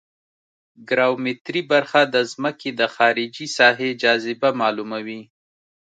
ګراومتري 0.89 1.61
برخه 1.71 2.01
د 2.13 2.15
ځمکې 2.31 2.69
د 2.79 2.81
خارجي 2.95 3.47
ساحې 3.57 3.89
جاذبه 4.01 4.49
معلوموي 4.59 5.21